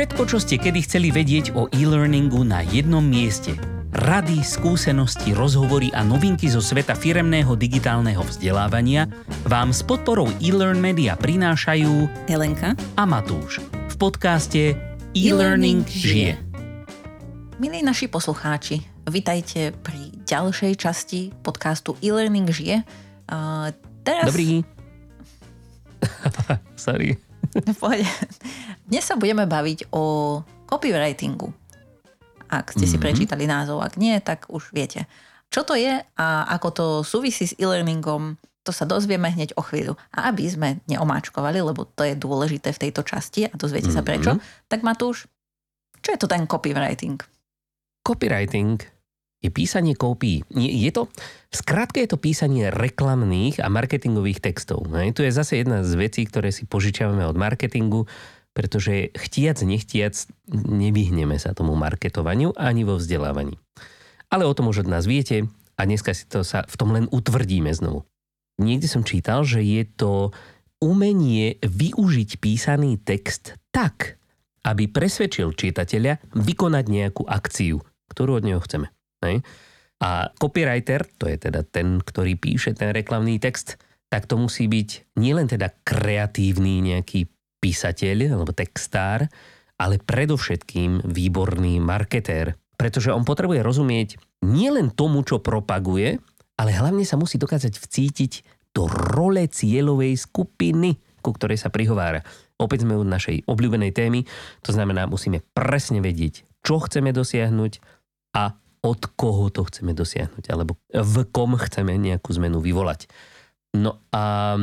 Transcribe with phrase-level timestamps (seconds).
[0.00, 3.52] Všetko, čo ste kedy chceli vedieť o e-learningu na jednom mieste.
[3.92, 9.12] Rady, skúsenosti, rozhovory a novinky zo sveta firemného digitálneho vzdelávania
[9.44, 14.72] vám s podporou e-learn media prinášajú Helenka a Matúš v podcaste
[15.12, 16.40] E-Learning žije.
[17.60, 22.88] Milí naši poslucháči, vitajte pri ďalšej časti podcastu E-Learning žije.
[23.28, 23.68] Uh,
[24.00, 24.32] teraz...
[24.32, 24.64] Dobrý.
[26.88, 27.20] Sorry.
[27.52, 28.08] V pohode.
[28.90, 30.02] Dnes sa budeme baviť o
[30.66, 31.54] copywritingu.
[32.50, 33.02] Ak ste si Mhm.
[33.02, 35.06] prečítali názov, ak nie, tak už viete.
[35.50, 38.34] Čo to je a ako to súvisí s e-learningom,
[38.66, 39.94] to sa dozvieme hneď o chvíľu.
[40.10, 44.06] A aby sme neomáčkovali, lebo to je dôležité v tejto časti a dozviete sa Mhm.
[44.06, 44.32] prečo,
[44.66, 45.30] tak Matúš,
[46.02, 47.22] čo je to ten copywriting?
[48.02, 48.82] Copywriting
[49.40, 50.42] je písanie kópií.
[50.50, 51.06] Je, je to,
[51.48, 54.84] v skratke je to písanie reklamných a marketingových textov.
[54.92, 55.14] Hej.
[55.16, 58.04] Tu je zase jedna z vecí, ktoré si požičiavame od marketingu,
[58.52, 60.14] pretože chtiac, nechtiac,
[60.50, 63.56] nevyhneme sa tomu marketovaniu ani vo vzdelávaní.
[64.30, 65.46] Ale o tom už od nás viete
[65.78, 68.06] a dneska si to sa v tom len utvrdíme znovu.
[68.60, 70.34] Niekde som čítal, že je to
[70.80, 74.20] umenie využiť písaný text tak,
[74.64, 77.80] aby presvedčil čitateľa vykonať nejakú akciu,
[78.12, 78.92] ktorú od neho chceme.
[79.24, 79.40] Hej?
[80.00, 85.16] A copywriter, to je teda ten, ktorý píše ten reklamný text, tak to musí byť
[85.20, 87.28] nielen teda kreatívny nejaký
[87.60, 89.28] písateľ alebo textár,
[89.80, 92.56] ale predovšetkým výborný marketér.
[92.80, 96.16] Pretože on potrebuje rozumieť nielen tomu, čo propaguje,
[96.56, 98.32] ale hlavne sa musí dokázať vcítiť
[98.72, 102.24] do role cieľovej skupiny, ku ktorej sa prihovára.
[102.60, 104.24] Opäť sme u našej obľúbenej témy,
[104.60, 107.72] to znamená, musíme presne vedieť, čo chceme dosiahnuť
[108.36, 113.08] a od koho to chceme dosiahnuť, alebo v kom chceme nejakú zmenu vyvolať.
[113.76, 114.56] No a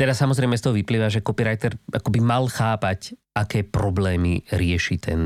[0.00, 5.20] teraz samozrejme z toho vyplýva, že copywriter akoby mal chápať, aké problémy rieši ten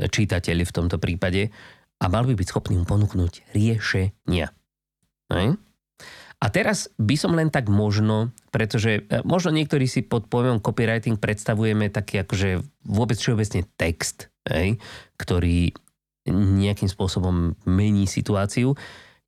[0.00, 1.52] čítateľ v tomto prípade
[2.00, 4.48] a mal by byť schopný mu ponúknuť riešenia.
[5.28, 5.60] Hej?
[6.40, 11.16] A teraz by som len tak možno, pretože e, možno niektorí si pod pojmom copywriting
[11.16, 14.76] predstavujeme taký akože vôbec všeobecne text, hej,
[15.16, 15.72] ktorý
[16.28, 18.76] nejakým spôsobom mení situáciu.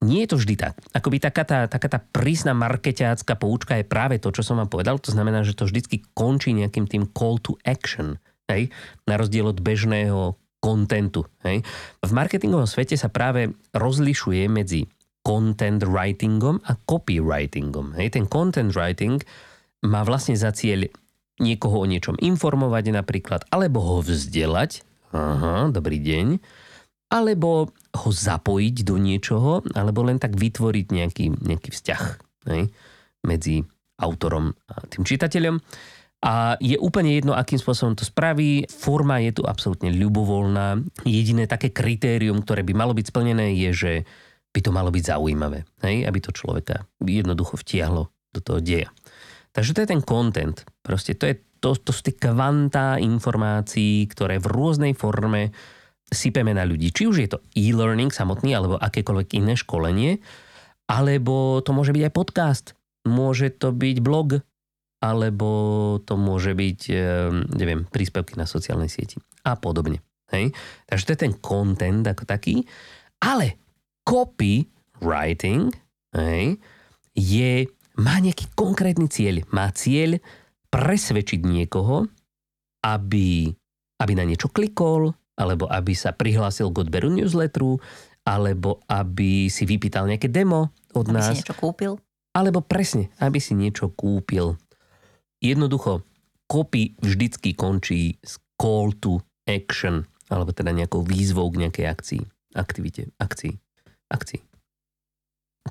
[0.05, 0.77] Nie je to vždy tak.
[0.93, 5.01] Akoby taká tá, taká tá prísna markeťácka poučka je práve to, čo som vám povedal.
[5.01, 8.21] To znamená, že to vždycky končí nejakým tým call to action.
[8.45, 8.69] Hej?
[9.09, 11.25] Na rozdiel od bežného kontentu.
[11.49, 11.65] Hej?
[12.05, 14.85] V marketingovom svete sa práve rozlišuje medzi
[15.25, 17.97] content writingom a copywritingom.
[17.97, 18.21] Hej?
[18.21, 19.25] Ten content writing
[19.89, 20.93] má vlastne za cieľ
[21.41, 24.85] niekoho o niečom informovať napríklad, alebo ho vzdelať.
[25.17, 26.27] Aha, dobrý deň
[27.06, 32.03] alebo ho zapojiť do niečoho, alebo len tak vytvoriť nejaký, nejaký vzťah
[32.53, 32.69] hej,
[33.25, 33.65] medzi
[33.97, 35.57] autorom a tým čitateľom.
[36.27, 38.65] A je úplne jedno, akým spôsobom to spraví.
[38.73, 40.81] Forma je tu absolútne ľubovoľná.
[41.05, 43.93] Jediné také kritérium, ktoré by malo byť splnené, je, že
[44.51, 45.69] by to malo byť zaujímavé.
[45.85, 46.09] Hej?
[46.09, 48.89] Aby to človeka jednoducho vtiahlo do toho deja.
[49.53, 50.56] Takže to je ten content.
[50.81, 55.53] Proste to, je, to, to sú tie kvantá informácií, ktoré v rôznej forme
[56.11, 56.94] sypeme na ľudí.
[56.94, 60.22] Či už je to e-learning samotný, alebo akékoľvek iné školenie,
[60.87, 62.67] alebo to môže byť aj podcast,
[63.06, 64.39] môže to byť blog,
[65.03, 65.49] alebo
[66.03, 70.03] to môže byť, eh, neviem, príspevky na sociálnej sieti a podobne.
[70.31, 70.55] Hej?
[70.87, 72.67] Takže to je ten content ako taký,
[73.23, 73.59] ale
[74.06, 75.71] copywriting
[76.15, 76.59] hej,
[77.15, 77.53] je,
[77.99, 79.43] má nejaký konkrétny cieľ.
[79.55, 80.19] Má cieľ
[80.71, 82.06] presvedčiť niekoho,
[82.84, 83.50] aby,
[84.03, 87.79] aby na niečo klikol, alebo aby sa prihlásil k odberu newsletteru,
[88.27, 91.93] alebo aby si vypýtal nejaké demo od Aby nás, si niečo kúpil?
[92.37, 94.61] alebo presne, aby si niečo kúpil.
[95.41, 96.05] Jednoducho,
[96.45, 102.23] copy vždycky končí s call to action, alebo teda nejakou výzvou k nejakej akcii,
[102.53, 103.57] aktivite, akcii,
[104.13, 104.41] akcii.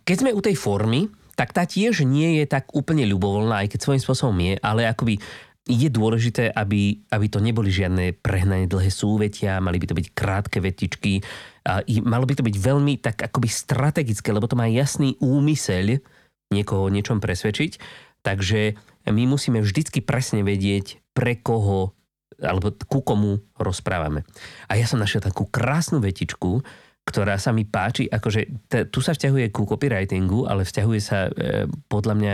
[0.01, 3.79] Keď sme u tej formy, tak tá tiež nie je tak úplne ľubovoľná, aj keď
[3.79, 5.19] svojím spôsobom je, ale akoby
[5.65, 10.61] je dôležité, aby, aby to neboli žiadne prehnane dlhé súvetia, mali by to byť krátke
[10.61, 11.25] vetičky,
[11.65, 16.05] a malo by to byť veľmi tak akoby strategické, lebo to má jasný úmysel
[16.53, 17.81] niekoho o niečom presvedčiť,
[18.21, 18.77] takže
[19.09, 21.95] my musíme vždycky presne vedieť, pre koho
[22.35, 24.27] alebo ku komu rozprávame.
[24.67, 26.59] A ja som našiel takú krásnu vetičku,
[27.07, 31.69] ktorá sa mi páči, akože t- tu sa vzťahuje ku copywritingu, ale vzťahuje sa e,
[31.87, 32.33] podľa mňa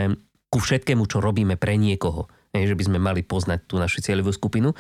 [0.50, 2.26] ku všetkému, čo robíme pre niekoho.
[2.52, 4.76] Že by sme mali poznať tú našu cieľovú skupinu.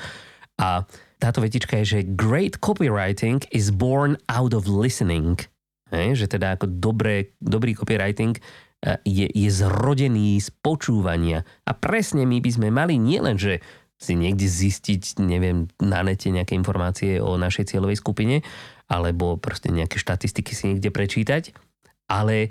[0.59, 0.83] A
[1.21, 5.39] táto vetička je, že great copywriting is born out of listening.
[5.91, 11.47] Že teda ako dobré, dobrý copywriting eh, je, je zrodený z počúvania.
[11.67, 13.63] A presne my by sme mali nielen, že
[14.01, 18.41] si niekde zistiť, neviem, na nete nejaké informácie o našej cieľovej skupine,
[18.89, 21.53] alebo proste nejaké štatistiky si niekde prečítať,
[22.09, 22.49] ale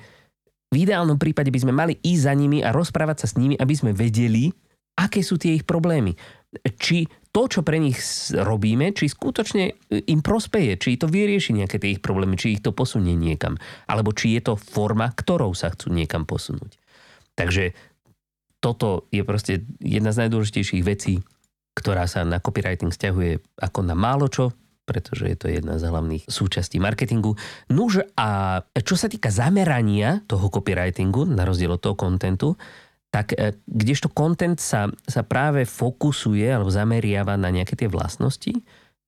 [0.71, 3.75] v ideálnom prípade by sme mali ísť za nimi a rozprávať sa s nimi, aby
[3.75, 4.55] sme vedeli,
[5.01, 6.13] aké sú tie ich problémy.
[6.77, 7.97] Či to, čo pre nich
[8.35, 9.65] robíme, či skutočne
[10.11, 13.55] im prospeje, či to vyrieši nejaké tie ich problémy, či ich to posunie niekam,
[13.87, 16.75] alebo či je to forma, ktorou sa chcú niekam posunúť.
[17.39, 17.73] Takže
[18.59, 21.23] toto je proste jedna z najdôležitejších vecí,
[21.73, 24.51] ktorá sa na copywriting stiahuje ako na málo čo,
[24.85, 27.39] pretože je to jedna z hlavných súčastí marketingu.
[27.71, 32.59] Nuž a čo sa týka zamerania toho copywritingu, na rozdiel od toho kontentu,
[33.11, 38.55] tak e, kdežto content sa, sa práve fokusuje alebo zameriava na nejaké tie vlastnosti,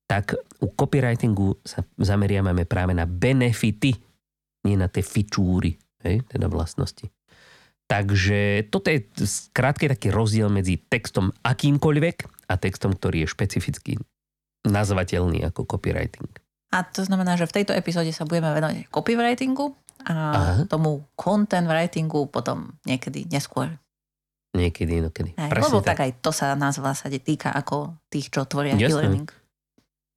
[0.03, 3.95] tak u copywritingu sa zameriavame práve na benefity,
[4.67, 7.07] nie na tie fičúry, hej, teda vlastnosti.
[7.87, 13.91] Takže toto je skrátke taký rozdiel medzi textom akýmkoľvek a textom, ktorý je špecificky
[14.63, 16.27] nazvateľný ako copywriting.
[16.73, 20.53] A to znamená, že v tejto epizóde sa budeme venovať copywritingu a Aha.
[20.67, 23.77] tomu content writingu potom niekedy neskôr.
[24.53, 25.33] Niekedy, inokedy.
[25.33, 25.97] Aj, lebo tak.
[25.97, 28.85] tak aj to sa nás v zásade týka ako tých, čo tvoria Jasne.
[28.85, 29.29] e-learning.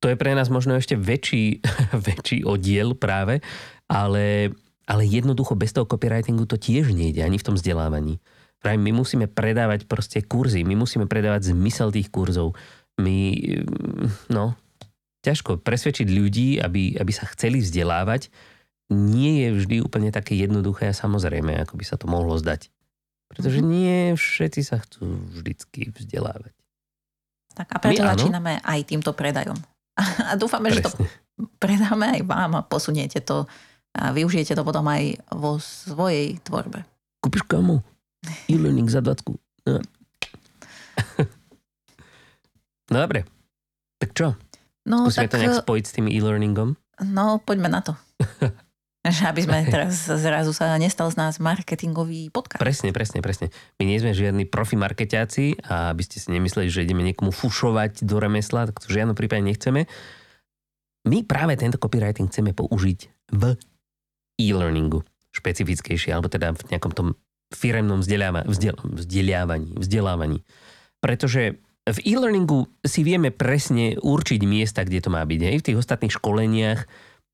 [0.05, 1.65] To je pre nás možno ešte väčší,
[2.07, 3.41] väčší oddiel práve,
[3.89, 4.53] ale,
[4.85, 8.21] ale jednoducho bez toho copywritingu to tiež nejde ani v tom vzdelávaní.
[8.61, 12.53] Práve my musíme predávať proste kurzy, my musíme predávať zmysel tých kurzov.
[13.01, 13.33] My,
[13.65, 14.53] mm, no,
[15.25, 18.29] ťažko presvedčiť ľudí, aby, aby sa chceli vzdelávať,
[18.93, 22.71] nie je vždy úplne také jednoduché a samozrejme, ako by sa to mohlo zdať.
[23.27, 23.75] Pretože mm-hmm.
[23.75, 26.55] nie všetci sa chcú vždycky vzdelávať.
[27.57, 28.67] Tak a preto My, začíname áno.
[28.69, 29.57] aj týmto predajom.
[30.31, 30.79] A dúfame, Presne.
[30.79, 30.91] že to
[31.57, 33.45] predáme aj vám a posuniete to
[33.97, 36.85] a využijete to potom aj vo svojej tvorbe.
[37.25, 37.81] Kúpiš komu?
[38.53, 39.41] E-learning za 20.
[39.73, 39.73] No.
[42.93, 43.25] no dobre.
[43.97, 44.37] Tak čo?
[44.85, 46.77] No, Skúsime tak, to nejak spojiť s tým e-learningom?
[47.09, 47.97] No, poďme na to.
[49.07, 52.59] Že aby sme teraz zrazu sa nestal z nás marketingový podcast.
[52.59, 53.47] Presne, presne, presne.
[53.79, 58.03] My nie sme žiadni profi marketiaci a aby ste si nemysleli, že ideme niekomu fušovať
[58.03, 59.87] do remesla, tak to v žiadnom prípade nechceme.
[61.07, 63.55] My práve tento copywriting chceme použiť v
[64.43, 67.09] e-learningu špecifickejšie, alebo teda v nejakom tom
[67.55, 70.43] firemnom vzdelávaní, vzdelávaní.
[70.99, 75.41] Pretože v e-learningu si vieme presne určiť miesta, kde to má byť.
[75.47, 75.57] Hej?
[75.63, 76.81] V tých ostatných školeniach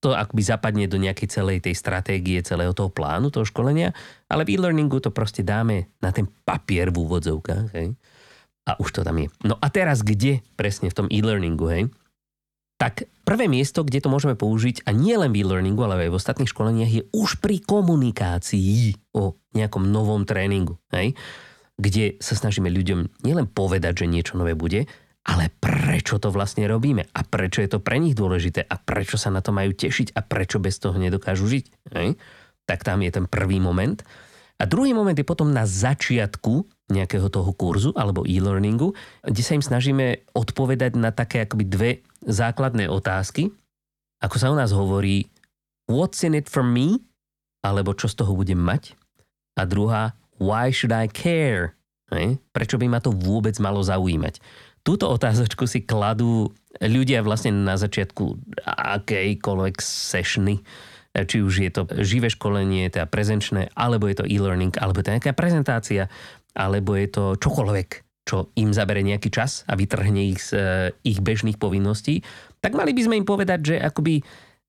[0.02, 3.94] to akoby zapadne do nejakej celej tej stratégie, celého toho plánu, toho školenia,
[4.26, 7.94] ale v e-learningu to proste dáme na ten papier v úvodzovkách, hej?
[8.66, 9.30] A už to tam je.
[9.46, 11.84] No a teraz kde presne v tom e-learningu, hej?
[12.82, 16.18] Tak prvé miesto, kde to môžeme použiť, a nie len v e-learningu, ale aj v
[16.18, 21.14] ostatných školeniach, je už pri komunikácii o nejakom novom tréningu, hej?
[21.78, 24.90] Kde sa snažíme ľuďom nielen povedať, že niečo nové bude,
[25.22, 29.30] ale prečo to vlastne robíme a prečo je to pre nich dôležité a prečo sa
[29.30, 31.94] na to majú tešiť a prečo bez toho nedokážu žiť.
[31.94, 32.18] Hej?
[32.66, 34.02] Tak tam je ten prvý moment.
[34.58, 39.64] A druhý moment je potom na začiatku nejakého toho kurzu alebo e-learningu, kde sa im
[39.64, 41.90] snažíme odpovedať na také akoby dve
[42.26, 43.50] základné otázky.
[44.22, 45.30] Ako sa u nás hovorí,
[45.90, 47.02] what's in it for me?
[47.62, 48.94] Alebo čo z toho budem mať?
[49.58, 51.78] A druhá, why should I care?
[52.10, 52.38] Hej?
[52.54, 54.38] Prečo by ma to vôbec malo zaujímať?
[54.82, 56.50] Túto otázočku si kladú
[56.82, 60.58] ľudia vlastne na začiatku akejkoľvek sessiony,
[61.12, 65.14] či už je to živé školenie, teda prezenčné, alebo je to e-learning, alebo je to
[65.14, 66.08] nejaká prezentácia,
[66.56, 67.88] alebo je to čokoľvek,
[68.26, 70.62] čo im zabere nejaký čas a vytrhne ich z e,
[71.04, 72.22] ich bežných povinností,
[72.62, 74.22] tak mali by sme im povedať, že akoby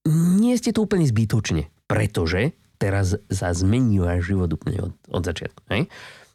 [0.09, 5.61] nie ste tu úplne zbytočne, pretože teraz sa zmení váš život úplne od, od začiatku.
[5.71, 5.87] Hej?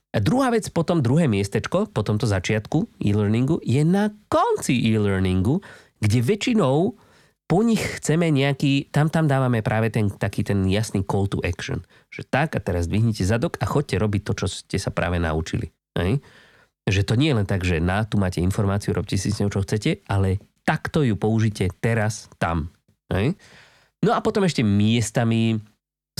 [0.08, 5.60] A druhá vec, potom druhé miestečko, po tomto začiatku e-learningu, je na konci e-learningu,
[6.00, 6.96] kde väčšinou
[7.48, 11.80] po nich chceme nejaký, tam tam dávame práve ten taký ten jasný call to action.
[12.12, 15.72] Že tak a teraz dvihnite zadok a chodte robiť to, čo ste sa práve naučili.
[15.96, 16.20] Hej?
[16.84, 19.48] Že to nie je len tak, že na, tu máte informáciu, robte si s ňou,
[19.48, 22.68] čo chcete, ale takto ju použite teraz, tam.
[23.08, 23.32] Hej?
[24.04, 25.56] No a potom ešte miestami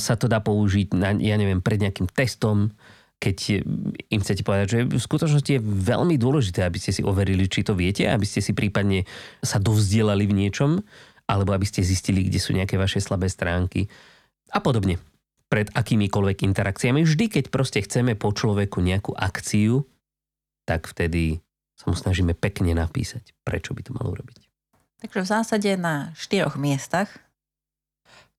[0.00, 2.73] sa to dá použiť, na, ja neviem, pred nejakým testom,
[3.18, 3.66] keď
[4.14, 7.75] im chcete povedať, že v skutočnosti je veľmi dôležité, aby ste si overili, či to
[7.75, 9.04] viete, aby ste si prípadne
[9.42, 10.78] sa dovzdielali v niečom,
[11.26, 13.90] alebo aby ste zistili, kde sú nejaké vaše slabé stránky
[14.54, 15.02] a podobne.
[15.50, 17.02] Pred akýmikoľvek interakciami.
[17.02, 19.82] Vždy, keď proste chceme po človeku nejakú akciu,
[20.68, 21.42] tak vtedy
[21.75, 24.44] sa mu snažíme pekne napísať, prečo by to malo robiť.
[24.98, 27.08] Takže v zásade na štyroch miestach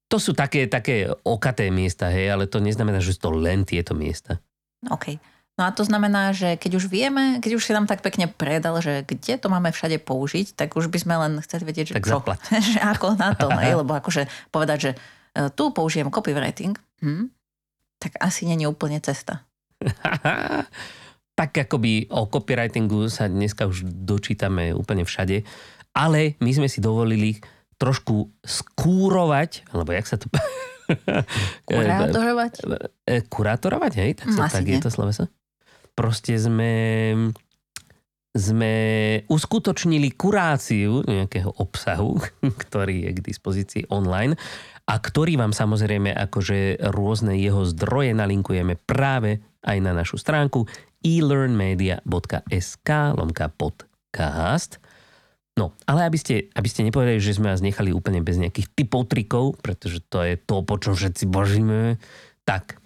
[0.10, 3.94] to sú také, také okaté miesta, hej, ale to neznamená, že sú to len tieto
[3.94, 4.42] miesta.
[4.88, 5.20] OK.
[5.60, 8.80] No a to znamená, že keď už vieme, keď už si nám tak pekne predal,
[8.80, 12.08] že kde to máme všade použiť, tak už by sme len chceli vedieť, že Tak
[12.08, 12.24] čo,
[12.72, 17.28] že ako na to, hej, lebo akože povedať, že e, tu použijem copywriting, hm,
[18.00, 19.44] tak asi nie je úplne cesta.
[21.40, 25.44] tak akoby o copywritingu sa dneska už dočítame úplne všade,
[25.92, 27.36] ale my sme si dovolili
[27.76, 30.32] trošku skúrovať, alebo jak sa to...
[31.70, 32.54] Kurátorovať?
[33.06, 34.12] E, kurátorovať, hej?
[34.18, 35.24] Tak, sa, Asi tak je to sloveso?
[35.94, 36.72] Proste sme
[38.30, 38.74] sme
[39.26, 42.22] uskutočnili kuráciu nejakého obsahu,
[42.64, 44.38] ktorý je k dispozícii online
[44.86, 50.66] a ktorý vám samozrejme akože rôzne jeho zdroje nalinkujeme práve aj na našu stránku
[51.02, 54.78] elearnmedia.sk lomka podcast.
[55.60, 59.12] No, ale aby ste, aby ste nepovedali, že sme vás nechali úplne bez nejakých typov,
[59.12, 62.00] trikov, pretože to je to, po čom všetci božíme,
[62.48, 62.80] tak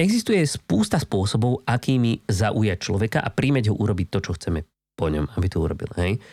[0.00, 4.64] existuje spústa spôsobov, akými zaujať človeka a príjmeť ho urobiť to, čo chceme
[4.96, 5.92] po ňom, aby to urobil.
[6.00, 6.24] Hej?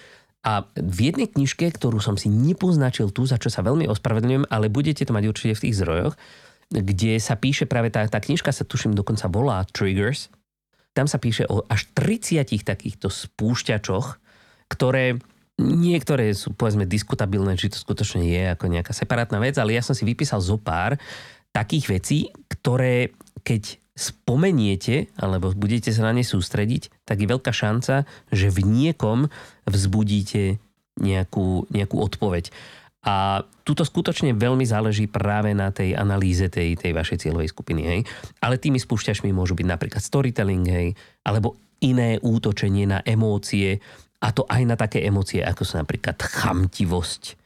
[0.48, 4.72] A v jednej knižke, ktorú som si nepoznačil tu, za čo sa veľmi ospravedlňujem, ale
[4.72, 6.16] budete to mať určite v tých zdrojoch,
[6.72, 10.32] kde sa píše práve tá, tá knižka sa tuším dokonca volá Triggers.
[10.96, 14.16] Tam sa píše o až 30 takýchto spúšťačoch,
[14.72, 15.20] ktoré
[15.58, 19.98] niektoré sú povedzme diskutabilné, či to skutočne je ako nejaká separátna vec, ale ja som
[19.98, 20.96] si vypísal zo pár
[21.50, 22.18] takých vecí,
[22.50, 28.60] ktoré keď spomeniete, alebo budete sa na ne sústrediť, tak je veľká šanca, že v
[28.62, 29.26] niekom
[29.66, 30.62] vzbudíte
[31.02, 32.54] nejakú, nejakú odpoveď.
[33.08, 37.82] A tuto skutočne veľmi záleží práve na tej analýze tej, tej vašej cieľovej skupiny.
[37.88, 38.00] Hej.
[38.44, 40.88] Ale tými spúšťačmi môžu byť napríklad storytelling, hej,
[41.26, 43.82] alebo iné útočenie na emócie,
[44.18, 47.38] a to aj na také emócie, ako sú napríklad chamtivosť,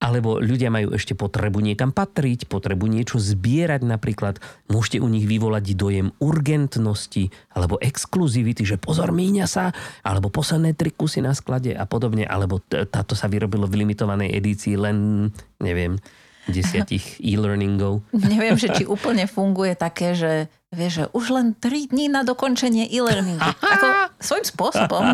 [0.00, 4.40] alebo ľudia majú ešte potrebu niekam patriť, potrebu niečo zbierať napríklad.
[4.72, 10.88] Môžete u nich vyvolať dojem urgentnosti alebo exkluzivity, že pozor, míňa sa, alebo posledné tri
[10.88, 15.28] kusy na sklade a podobne, alebo táto sa vyrobilo v limitovanej edícii len,
[15.60, 16.00] neviem,
[16.48, 18.00] desiatich e-learningov.
[18.14, 22.88] Neviem, že či úplne funguje také, že vieš, že už len 3 dní na dokončenie
[22.88, 23.42] e-learningu.
[23.42, 23.86] Ako
[24.22, 25.04] svojím spôsobom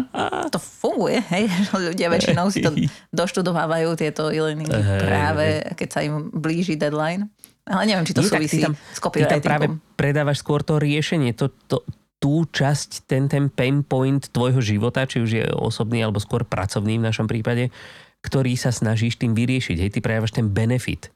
[0.54, 2.71] to funguje, hej, že ľudia väčšinou si to
[3.11, 7.33] doštudovávajú tieto e-learningy práve, keď sa im blíži deadline.
[7.66, 9.99] Ale neviem, či to Nie, súvisí tam, s ty tam práve copywritingom.
[9.99, 11.83] predávaš skôr to riešenie, to, to,
[12.23, 17.02] tú časť, ten, ten pain point tvojho života, či už je osobný alebo skôr pracovný
[17.02, 17.75] v našom prípade,
[18.23, 19.83] ktorý sa snažíš tým vyriešiť.
[19.83, 21.11] Hej, ty prejávaš ten benefit.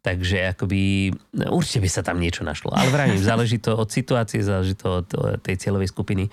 [0.00, 2.72] Takže akoby, no, určite by sa tam niečo našlo.
[2.72, 6.24] Ale vravím, záleží to od situácie, záleží to od od tej cieľovej skupiny.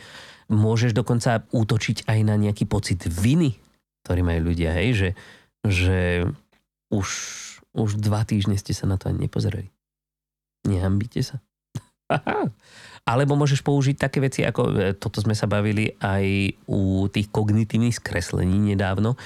[0.48, 3.60] Môžeš dokonca útočiť aj na nejaký pocit viny,
[4.08, 5.10] ktorý majú ľudia, hej, že,
[5.68, 6.00] že
[6.88, 7.08] už,
[7.76, 9.68] už dva týždne ste sa na to ani nepozerali.
[10.64, 11.44] Nehambíte sa.
[13.12, 18.00] Alebo môžeš použiť také veci, ako e, toto sme sa bavili aj u tých kognitívnych
[18.00, 19.20] skreslení nedávno,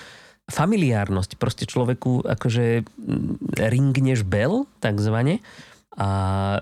[0.51, 1.39] familiárnosť.
[1.39, 2.83] Proste človeku akože
[3.57, 5.39] ringneš bel, takzvané,
[5.91, 6.07] a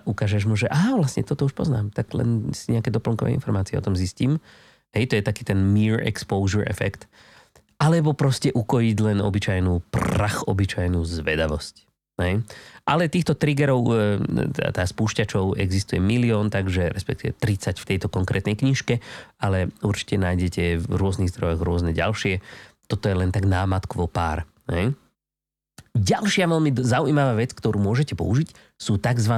[0.09, 3.85] ukážeš mu, že aha, vlastne toto už poznám, tak len si nejaké doplnkové informácie o
[3.85, 4.41] tom zistím.
[4.89, 7.05] Hej, to je taký ten mere exposure efekt.
[7.77, 11.85] Alebo proste ukojiť len obyčajnú prach, obyčajnú zvedavosť.
[12.19, 12.43] Hej.
[12.83, 13.95] Ale týchto triggerov, e,
[14.75, 18.99] tá spúšťačov existuje milión, takže respektíve 30 v tejto konkrétnej knižke,
[19.39, 22.43] ale určite nájdete v rôznych zdrojoch rôzne ďalšie
[22.89, 24.49] toto je len tak námatkovo pár.
[24.65, 24.97] Hej?
[25.93, 28.49] Ďalšia veľmi zaujímavá vec, ktorú môžete použiť,
[28.81, 29.35] sú tzv.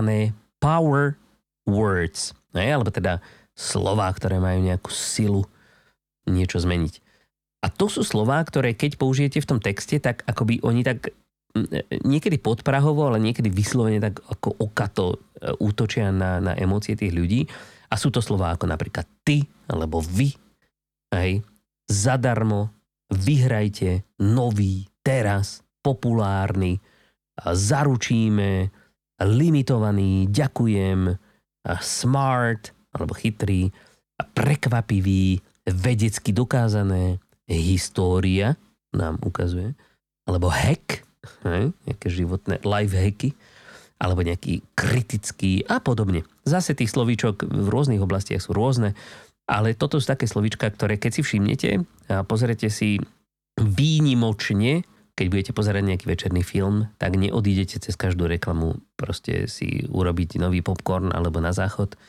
[0.64, 1.20] power
[1.68, 2.32] words.
[2.56, 2.80] Hej?
[2.80, 3.20] Alebo teda
[3.52, 5.44] slová, ktoré majú nejakú silu
[6.24, 7.04] niečo zmeniť.
[7.62, 11.14] A to sú slová, ktoré keď použijete v tom texte, tak akoby oni tak
[11.54, 15.18] mm, niekedy podprahovo, ale niekedy vyslovene tak ako okato e,
[15.62, 17.46] útočia na, na emócie tých ľudí.
[17.92, 20.34] A sú to slová ako napríklad ty, alebo vy,
[21.14, 21.44] hej,
[21.86, 22.72] zadarmo,
[23.12, 26.80] vyhrajte, nový, teraz, populárny,
[27.42, 28.72] zaručíme,
[29.22, 31.16] limitovaný, ďakujem,
[31.82, 33.70] smart, alebo chytrý,
[34.34, 38.58] prekvapivý, vedecky dokázané, história
[38.96, 39.74] nám ukazuje,
[40.26, 41.04] alebo hack,
[41.46, 43.34] hej, nejaké životné life hacky,
[44.02, 46.26] alebo nejaký kritický a podobne.
[46.42, 48.98] Zase tých slovíčok v rôznych oblastiach sú rôzne,
[49.52, 51.70] ale toto sú také slovíčka, ktoré keď si všimnete
[52.08, 53.04] a pozrete si
[53.60, 60.40] výnimočne, keď budete pozerať nejaký večerný film, tak neodídete cez každú reklamu proste si urobiť
[60.40, 62.00] nový popcorn alebo na záchod,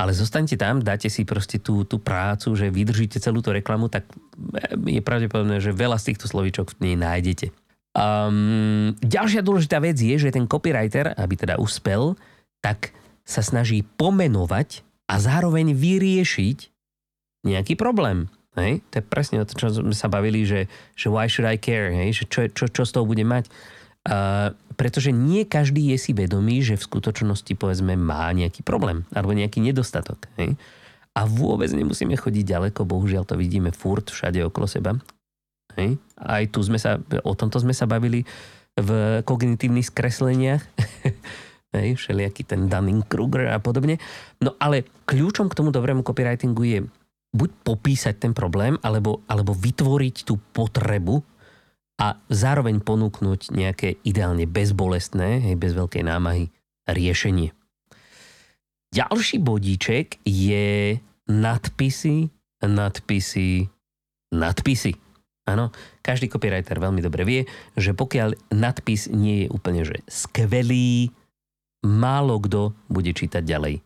[0.00, 4.08] ale zostaňte tam, dáte si proste tú, tú prácu, že vydržíte celú tú reklamu, tak
[4.88, 7.52] je pravdepodobné, že veľa z týchto slovíčok v nej nájdete.
[7.96, 12.16] Um, ďalšia dôležitá vec je, že ten copywriter, aby teda uspel,
[12.60, 12.92] tak
[13.24, 16.75] sa snaží pomenovať a zároveň vyriešiť
[17.46, 18.26] nejaký problém.
[18.58, 18.82] Hej?
[18.90, 20.66] To je presne o to, čo sme sa bavili, že,
[20.98, 22.12] že why should I care, hej?
[22.18, 23.46] Že čo, čo, čo z toho bude mať.
[24.06, 29.34] Uh, pretože nie každý je si vedomý, že v skutočnosti povedzme má nejaký problém alebo
[29.34, 30.30] nejaký nedostatok.
[30.38, 30.54] Hej?
[31.16, 34.94] A vôbec nemusíme chodiť ďaleko, bohužiaľ to vidíme furt všade okolo seba.
[35.74, 35.96] Hej?
[36.20, 38.22] Aj tu sme sa, o tomto sme sa bavili
[38.76, 40.62] v kognitívnych skresleniach.
[41.76, 44.00] Hej, všelijaký ten Dunning-Kruger a podobne.
[44.40, 46.78] No ale kľúčom k tomu dobrému copywritingu je
[47.34, 51.24] buď popísať ten problém, alebo, alebo vytvoriť tú potrebu
[51.96, 56.52] a zároveň ponúknuť nejaké ideálne bezbolestné, hej, bez veľkej námahy,
[56.84, 57.56] riešenie.
[58.92, 62.30] Ďalší bodíček je nadpisy,
[62.62, 63.68] nadpisy,
[64.32, 64.92] nadpisy.
[65.46, 65.70] Áno,
[66.02, 67.40] každý copywriter veľmi dobre vie,
[67.78, 71.14] že pokiaľ nadpis nie je úplne že skvelý,
[71.86, 73.85] málo kto bude čítať ďalej.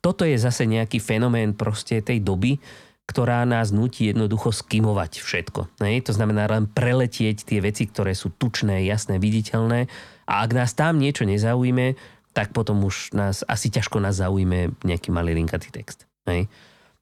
[0.00, 2.56] Toto je zase nejaký fenomén proste tej doby,
[3.04, 5.82] ktorá nás nutí jednoducho skimovať všetko.
[5.82, 5.98] Ne?
[6.06, 9.90] To znamená len preletieť tie veci, ktoré sú tučné, jasné, viditeľné
[10.30, 11.98] a ak nás tam niečo nezaujíme,
[12.30, 16.06] tak potom už nás asi ťažko nás zaujíme nejaký malý linkatý text.
[16.30, 16.46] Ne?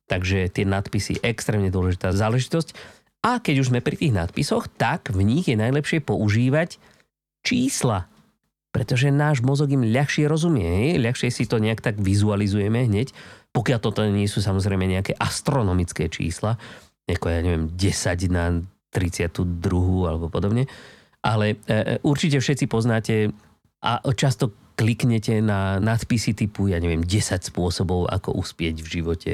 [0.09, 2.73] Takže tie nadpisy extrémne dôležitá záležitosť.
[3.21, 6.81] A keď už sme pri tých nadpisoch, tak v nich je najlepšie používať
[7.45, 8.09] čísla.
[8.69, 13.17] Pretože náš mozog im ľahšie rozumie, ľahšie si to nejak tak vizualizujeme hneď.
[13.53, 16.61] Pokiaľ toto nie sú samozrejme nejaké astronomické čísla,
[17.09, 18.61] ako ja neviem, 10 na
[18.93, 19.65] 32
[20.05, 20.69] alebo podobne.
[21.25, 23.33] Ale e, e, určite všetci poznáte
[23.81, 29.33] a často kliknete na nadpisy typu, ja neviem, 10 spôsobov, ako uspieť v živote,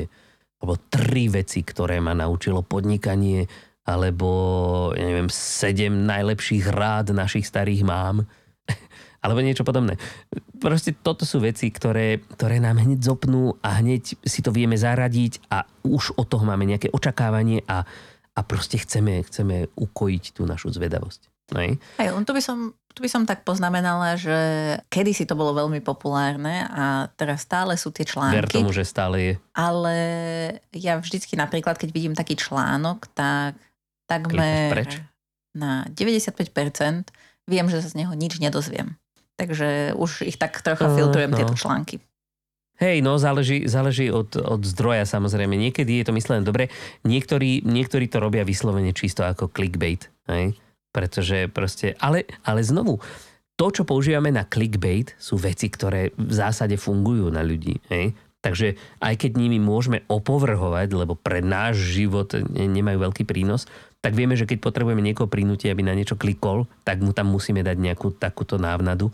[0.63, 3.45] alebo 3 veci, ktoré ma naučilo podnikanie,
[3.85, 4.31] alebo
[4.97, 8.25] ja neviem, 7 najlepších rád našich starých mám
[9.25, 9.97] alebo niečo podobné.
[10.61, 15.49] Proste toto sú veci, ktoré, ktoré nám hneď zopnú a hneď si to vieme zaradiť
[15.49, 17.89] a už od toho máme nejaké očakávanie a,
[18.37, 21.33] a proste chceme, chceme ukojiť tú našu zvedavosť.
[21.57, 21.77] Hej.
[22.01, 24.37] Hej, tu, by som, tu by som tak poznamenala, že
[24.89, 28.41] kedysi to bolo veľmi populárne a teraz stále sú tie články.
[28.41, 29.35] Ver tomu, že stále je.
[29.53, 29.97] Ale
[30.73, 33.61] ja vždycky napríklad, keď vidím taký článok, tak
[34.09, 34.89] takmer
[35.53, 37.13] na 95%
[37.45, 38.97] viem, že sa z neho nič nedozviem.
[39.35, 41.99] Takže už ich tak trocha filtrujem, no, tieto články.
[42.75, 45.55] Hej, no záleží, záleží od, od zdroja samozrejme.
[45.55, 46.75] Niekedy je to myslené dobre,
[47.07, 50.11] niektorí, niektorí to robia vyslovene čisto ako clickbait.
[50.27, 50.59] Hej?
[50.91, 52.99] Pretože proste, ale, ale znovu,
[53.55, 57.79] to, čo používame na clickbait, sú veci, ktoré v zásade fungujú na ľudí.
[57.87, 58.19] Hej?
[58.43, 63.71] Takže aj keď nimi môžeme opovrhovať, lebo pre náš život nemajú veľký prínos,
[64.05, 67.65] tak vieme, že keď potrebujeme niekoho prinútiť, aby na niečo klikol, tak mu tam musíme
[67.65, 69.09] dať nejakú takúto návnadu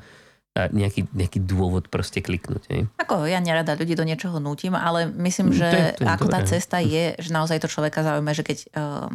[0.59, 2.62] a nejaký, nejaký dôvod proste kliknúť.
[2.74, 2.81] Hej.
[2.98, 6.11] Ako ja nerada ľudí do niečoho nútim, ale myslím, mm, že to je, to je
[6.11, 9.07] ako tá cesta je, že naozaj to človeka zaujíma, že keď uh,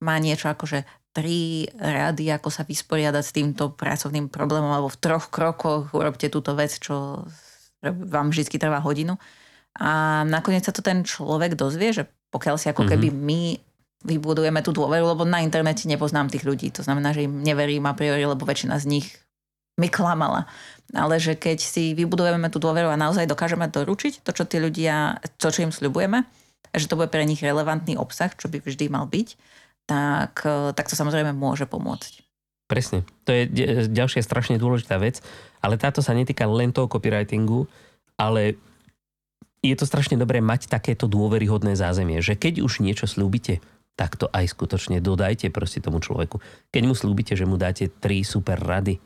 [0.00, 4.96] má niečo ako že tri rady, ako sa vysporiadať s týmto pracovným problémom, alebo v
[4.96, 7.28] troch krokoch urobte túto vec, čo
[7.84, 9.20] vám vždy trvá hodinu.
[9.76, 13.28] A nakoniec sa to ten človek dozvie, že pokiaľ si ako keby mm-hmm.
[13.28, 13.40] my
[14.02, 16.74] vybudujeme tú dôveru, lebo na internete nepoznám tých ľudí.
[16.74, 19.06] To znamená, že im neverím a priori, lebo väčšina z nich
[19.80, 20.50] mi klamala.
[20.92, 25.22] Ale že keď si vybudujeme tú dôveru a naozaj dokážeme doručiť to, čo tí ľudia,
[25.40, 26.26] to, čo im sľubujeme,
[26.76, 29.28] že to bude pre nich relevantný obsah, čo by vždy mal byť,
[29.88, 30.44] tak,
[30.76, 32.20] tak to samozrejme môže pomôcť.
[32.68, 33.04] Presne.
[33.28, 33.48] To je
[33.88, 35.20] ďalšia strašne dôležitá vec,
[35.60, 37.68] ale táto sa netýka len toho copywritingu,
[38.16, 38.56] ale
[39.62, 43.62] je to strašne dobré mať takéto dôveryhodné zázemie, že keď už niečo slúbite,
[43.96, 46.40] tak to aj skutočne dodajte proste tomu človeku.
[46.72, 48.96] Keď mu slúbite, že mu dáte tri super rady,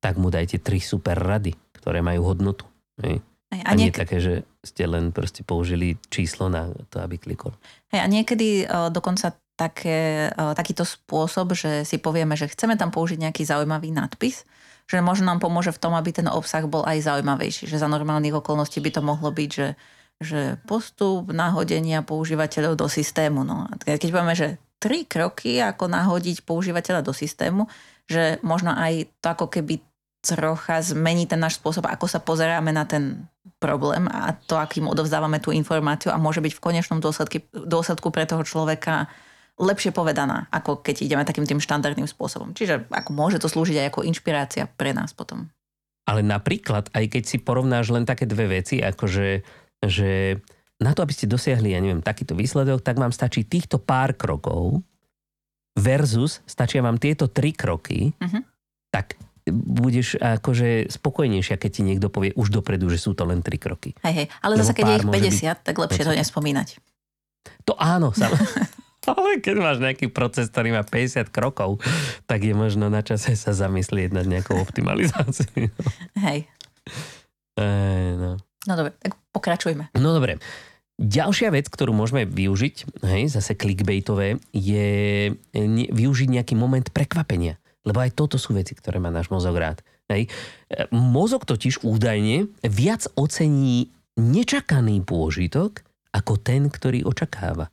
[0.00, 2.68] tak mu dajte tri super rady, ktoré majú hodnotu.
[3.00, 3.24] Hej?
[3.52, 7.54] A, a nie niek- také, že ste len proste použili číslo na to, aby klikol.
[7.94, 12.90] Hej, a niekedy o, dokonca také, o, takýto spôsob, že si povieme, že chceme tam
[12.90, 14.42] použiť nejaký zaujímavý nadpis,
[14.86, 17.70] že možno nám pomôže v tom, aby ten obsah bol aj zaujímavejší.
[17.70, 19.78] Že za normálnych okolností by to mohlo byť, že
[20.20, 23.44] že postup nahodenia používateľov do systému.
[23.44, 23.68] No.
[23.84, 27.68] Keď povieme, že tri kroky, ako nahodiť používateľa do systému,
[28.08, 29.82] že možno aj to ako keby
[30.24, 33.28] trocha zmení ten náš spôsob, ako sa pozeráme na ten
[33.62, 38.26] problém a to, akým odovzdávame tú informáciu a môže byť v konečnom dôsledku, dôsledku pre
[38.26, 39.06] toho človeka
[39.56, 42.52] lepšie povedaná, ako keď ideme takým tým štandardným spôsobom.
[42.52, 45.48] Čiže ako môže to slúžiť aj ako inšpirácia pre nás potom.
[46.06, 49.42] Ale napríklad, aj keď si porovnáš len také dve veci, akože
[49.86, 50.40] že
[50.76, 54.84] na to, aby ste dosiahli, ja neviem, takýto výsledok, tak vám stačí týchto pár krokov
[55.76, 58.42] versus stačia vám tieto tri kroky, uh-huh.
[58.92, 59.16] tak
[59.52, 63.94] budeš akože spokojnejšia, keď ti niekto povie už dopredu, že sú to len tri kroky.
[64.02, 64.26] Hej, hej.
[64.42, 65.56] Ale zase, keď je ich 50, byť...
[65.62, 66.68] tak lepšie to nespomínať.
[67.70, 68.34] To áno, sam...
[69.06, 71.78] Ale keď máš nejaký proces, ktorý má 50 krokov,
[72.26, 75.70] tak je možno na čase sa zamyslieť nad nejakou optimalizáciou.
[76.26, 76.50] Hej.
[77.54, 78.34] Ej, no.
[78.66, 79.94] No dobre, tak pokračujme.
[79.98, 80.42] No dobre.
[80.96, 84.88] Ďalšia vec, ktorú môžeme využiť, hej, zase clickbaitové, je
[85.92, 87.60] využiť nejaký moment prekvapenia.
[87.84, 89.84] Lebo aj toto sú veci, ktoré má náš mozog rád.
[90.08, 90.32] Hej.
[90.66, 95.84] E, mozog totiž údajne viac ocení nečakaný pôžitok
[96.16, 97.68] ako ten, ktorý očakáva.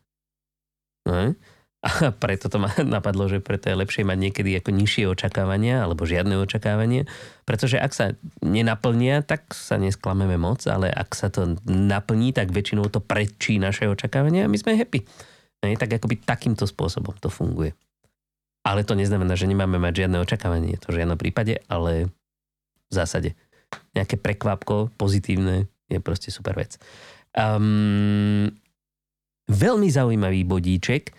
[1.07, 1.39] Hej.
[1.83, 6.07] A preto to ma napadlo, že preto je lepšie mať niekedy ako nižšie očakávania alebo
[6.07, 7.03] žiadne očakávanie,
[7.43, 12.87] pretože ak sa nenaplnia, tak sa nesklameme moc, ale ak sa to naplní, tak väčšinou
[12.87, 15.03] to prečí naše očakávania a my sme happy.
[15.63, 17.75] Hej, tak akoby takýmto spôsobom to funguje.
[18.63, 22.07] Ale to neznamená, že nemáme mať žiadne očakávanie, to v žiadnom prípade, ale
[22.87, 23.35] v zásade
[23.91, 26.79] nejaké prekvapko pozitívne je proste super vec.
[27.35, 28.47] Um,
[29.51, 31.11] veľmi zaujímavý bodíček.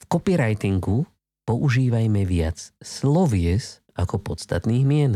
[0.00, 1.08] V copywritingu
[1.46, 5.12] používajme viac slovies ako podstatných mien.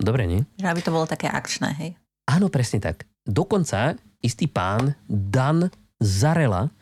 [0.00, 0.42] Dobre, nie?
[0.58, 1.90] Že aby to bolo také akčné, hej?
[2.28, 3.04] Áno, presne tak.
[3.24, 5.68] Dokonca istý pán Dan
[6.00, 6.72] Zarela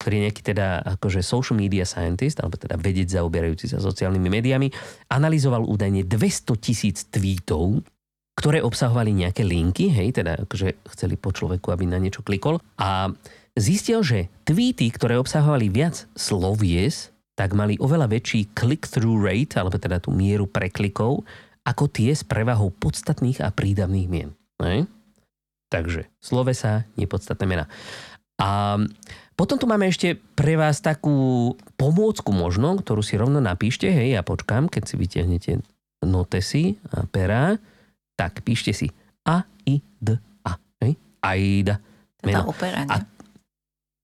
[0.00, 0.66] ktorý je nejaký teda
[0.96, 4.72] akože social media scientist, alebo teda vedec zaoberajúci sa sociálnymi médiami,
[5.12, 7.84] analyzoval údajne 200 tisíc tweetov,
[8.32, 13.12] ktoré obsahovali nejaké linky, hej, teda akože chceli po človeku, aby na niečo klikol a
[13.60, 20.00] zistil, že tweety, ktoré obsahovali viac slovies, tak mali oveľa väčší click-through rate, alebo teda
[20.00, 21.24] tú mieru preklikov,
[21.64, 24.32] ako tie s prevahou podstatných a prídavných mien.
[24.60, 24.88] Hej?
[25.68, 27.64] Takže slovesa, nepodstatné mena.
[28.40, 28.80] A
[29.36, 34.22] potom tu máme ešte pre vás takú pomôcku možno, ktorú si rovno napíšte, hej, ja
[34.24, 35.52] počkám, keď si vytiahnete
[36.04, 37.56] notesy a pera,
[38.16, 38.88] tak píšte si
[39.24, 40.56] A, I, D, A.
[40.84, 40.96] Hej?
[41.24, 41.80] Aida.
[42.20, 43.00] Tá opera, A,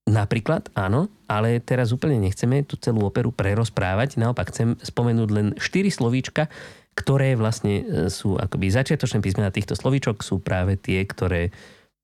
[0.07, 5.91] Napríklad, áno, ale teraz úplne nechceme tú celú operu prerozprávať, naopak chcem spomenúť len 4
[5.91, 6.47] slovíčka,
[6.95, 11.51] ktoré vlastne e, sú akoby začiatočné písmena týchto slovíčok, sú práve tie, ktoré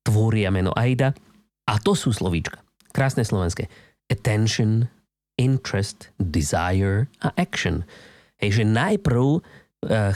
[0.04, 1.16] tvoria meno Aida.
[1.64, 2.60] A to sú slovíčka.
[2.92, 3.72] Krásne slovenské.
[4.12, 4.92] Attention,
[5.40, 7.88] interest, desire a action.
[8.44, 9.40] Hej, že najprv uh,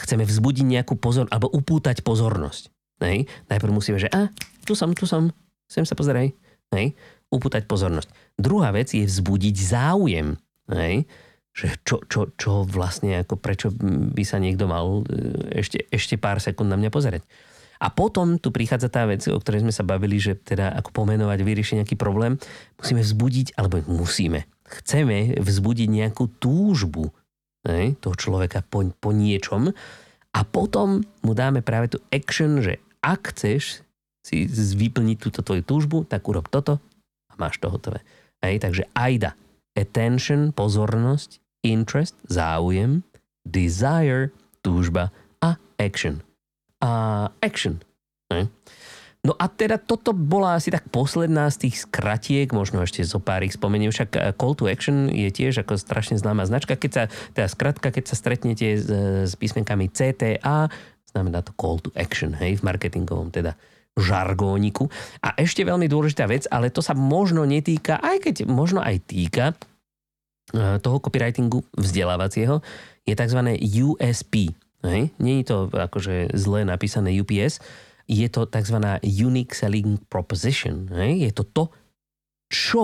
[0.04, 2.68] chceme vzbudiť nejakú pozor, alebo upútať pozornosť.
[3.00, 4.28] Hej, najprv musíme, že a,
[4.68, 5.32] tu som, tu som,
[5.72, 6.36] sem sa pozeraj.
[6.76, 6.94] Hej,
[7.34, 8.10] upútať pozornosť.
[8.40, 10.40] Druhá vec je vzbudiť záujem.
[10.68, 11.08] Hej,
[11.58, 13.74] že čo, čo, čo vlastne, ako prečo
[14.14, 17.26] by sa niekto mal e, ešte, ešte pár sekúnd na mňa pozerať.
[17.82, 21.40] A potom tu prichádza tá vec, o ktorej sme sa bavili, že teda ako pomenovať,
[21.42, 22.38] vyriešiť nejaký problém,
[22.78, 27.10] musíme vzbudiť, alebo musíme, chceme vzbudiť nejakú túžbu
[27.66, 29.74] ne, toho človeka po, po niečom
[30.34, 33.86] a potom mu dáme práve tú action, že ak chceš
[34.26, 36.82] si vyplniť túto tvoju túžbu, tak urob toto
[37.42, 38.02] máš to hotové.
[38.42, 39.34] Hej, takže AIDA.
[39.78, 43.06] Attention, pozornosť, interest, záujem,
[43.46, 44.34] desire,
[44.66, 46.26] túžba a action
[46.82, 47.82] a action.
[48.30, 48.52] Ne?
[49.26, 53.44] No a teda toto bola asi tak posledná z tých skratiek, možno ešte zo pár
[53.44, 57.04] ich spomeniem, však eh, call to action je tiež ako strašne známa značka, keď sa,
[57.34, 58.88] teda skratka, keď sa stretnete s,
[59.28, 60.70] s písmenkami CTA,
[61.12, 63.58] znamená to call to action, hej, v marketingovom teda
[63.98, 64.86] žargóniku.
[65.26, 69.46] A ešte veľmi dôležitá vec, ale to sa možno netýka, aj keď možno aj týka
[70.54, 72.62] eh, toho copywritingu vzdelávacieho,
[73.08, 73.40] je tzv.
[73.82, 74.54] USP,
[74.86, 75.10] Hej?
[75.18, 77.60] Je to akože zle napísané UPS,
[78.08, 78.78] je to tzv.
[79.04, 80.88] Unique Selling Proposition.
[80.94, 81.28] Hej?
[81.28, 81.64] Je to to,
[82.48, 82.84] čo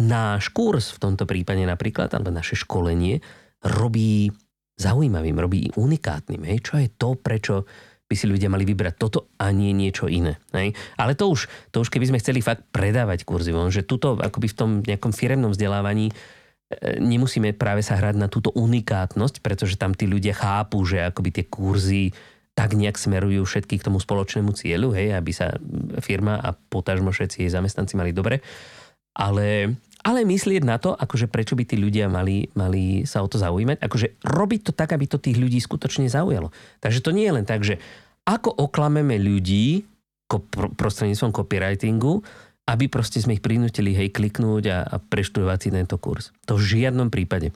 [0.00, 3.20] náš kurz v tomto prípade napríklad, alebo naše školenie
[3.62, 4.32] robí
[4.80, 6.42] zaujímavým, robí unikátnym.
[6.48, 6.58] Hej?
[6.64, 7.68] Čo je to, prečo
[8.10, 10.42] by si ľudia mali vybrať toto a nie niečo iné.
[10.50, 10.74] Hej?
[10.98, 14.56] Ale to už, to už keby sme chceli fakt predávať kurzy, že tuto akoby v
[14.58, 16.10] tom nejakom firemnom vzdelávaní
[16.80, 21.44] nemusíme práve sa hrať na túto unikátnosť, pretože tam tí ľudia chápu, že akoby tie
[21.46, 22.14] kurzy
[22.54, 25.54] tak nejak smerujú všetky k tomu spoločnému cieľu, hej, aby sa
[26.02, 28.42] firma a potažmo všetci jej zamestnanci mali dobre.
[29.14, 33.36] Ale, ale myslieť na to, akože prečo by tí ľudia mali, mali sa o to
[33.36, 36.48] zaujímať, akože robiť to tak, aby to tých ľudí skutočne zaujalo.
[36.80, 37.76] Takže to nie je len tak, že
[38.24, 39.84] ako oklameme ľudí
[40.78, 42.24] prostredníctvom copywritingu,
[42.70, 46.30] aby proste sme ich prinútili hej kliknúť a, a preštudovať si tento kurz.
[46.46, 47.50] To v žiadnom prípade.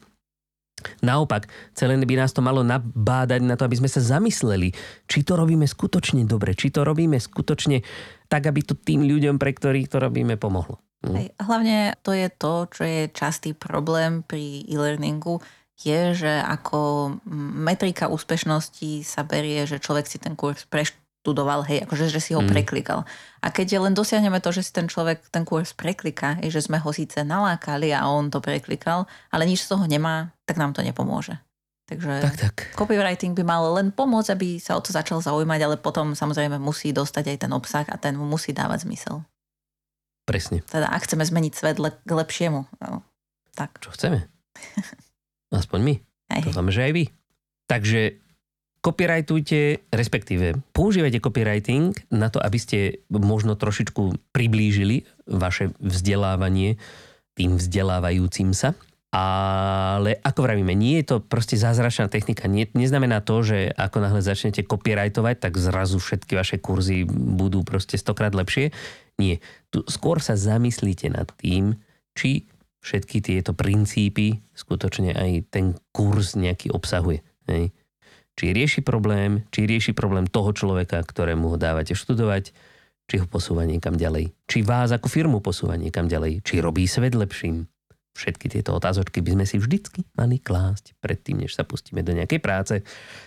[1.00, 4.74] Naopak, celé by nás to malo nabádať na to, aby sme sa zamysleli,
[5.06, 7.80] či to robíme skutočne dobre, či to robíme skutočne
[8.26, 10.83] tak, aby to tým ľuďom, pre ktorých to robíme, pomohlo.
[11.04, 11.14] Hm.
[11.20, 17.12] Hej, hlavne to je to, čo je častý problém pri e-learningu, je, že ako
[17.60, 22.40] metrika úspešnosti sa berie, že človek si ten kurz preštudoval, hej, akože že si ho
[22.40, 22.48] mm.
[22.48, 23.02] preklikal.
[23.42, 26.90] A keď len dosiahneme to, že si ten človek ten kurz prekliká, že sme ho
[26.94, 31.36] síce nalákali a on to preklikal, ale nič z toho nemá, tak nám to nepomôže.
[31.84, 32.56] Takže tak, tak.
[32.72, 36.96] copywriting by mal len pomôcť, aby sa o to začal zaujímať, ale potom samozrejme musí
[36.96, 39.20] dostať aj ten obsah a ten mu musí dávať zmysel.
[40.24, 40.64] Presne.
[40.66, 42.64] Teda ak chceme zmeniť svet le- k lepšiemu.
[42.80, 43.04] No,
[43.54, 43.76] tak.
[43.80, 44.28] Čo chceme?
[45.52, 45.94] Aspoň my.
[46.42, 47.04] Dúfame, že aj vy.
[47.68, 48.00] Takže
[48.84, 56.76] copyrightujte, respektíve používajte copywriting na to, aby ste možno trošičku priblížili vaše vzdelávanie
[57.34, 58.76] tým vzdelávajúcim sa
[59.14, 62.50] ale ako vravíme, nie je to proste zázračná technika.
[62.50, 67.94] Nie, neznamená to, že ako náhle začnete copyrightovať, tak zrazu všetky vaše kurzy budú proste
[67.94, 68.74] stokrát lepšie.
[69.22, 69.38] Nie.
[69.70, 71.78] Tu skôr sa zamyslíte nad tým,
[72.18, 72.50] či
[72.82, 77.22] všetky tieto princípy skutočne aj ten kurz nejaký obsahuje.
[77.46, 77.70] Hej.
[78.34, 82.50] Či rieši problém, či rieši problém toho človeka, ktorému ho dávate študovať,
[83.06, 84.34] či ho posúva niekam ďalej.
[84.50, 86.42] Či vás ako firmu posúva niekam ďalej.
[86.42, 87.70] Či robí svet lepším
[88.14, 92.38] Všetky tieto otázočky by sme si vždycky mali klásť predtým, než sa pustíme do nejakej
[92.38, 92.74] práce.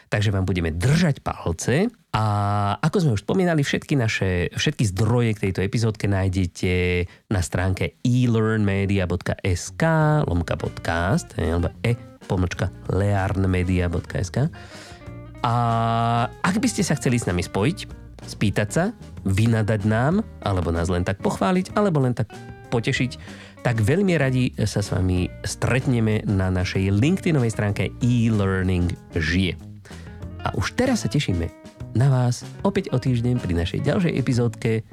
[0.07, 2.23] Takže vám budeme držať palce a
[2.79, 9.83] ako sme už spomínali, všetky naše, všetky zdroje k tejto epizódke nájdete na stránke elearnmedia.sk
[10.23, 14.47] lomka podcast alebo e pomočka learnmedia.sk
[15.43, 15.53] a
[16.41, 17.77] ak by ste sa chceli s nami spojiť,
[18.25, 18.91] spýtať sa,
[19.23, 22.31] vynadať nám, alebo nás len tak pochváliť, alebo len tak
[22.67, 23.11] potešiť,
[23.67, 29.59] tak veľmi radi sa s vami stretneme na našej LinkedInovej stránke e-learning žije.
[30.47, 31.51] A už teraz sa tešíme
[31.91, 34.87] na vás opäť o týždeň pri našej ďalšej epizódke.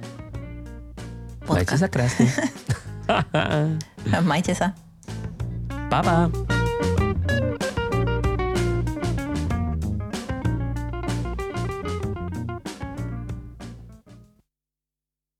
[1.46, 2.26] Majte sa krásne.
[4.26, 4.74] Majte sa.
[5.86, 6.63] Pa, pa.